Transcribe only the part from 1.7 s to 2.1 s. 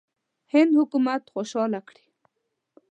کړي.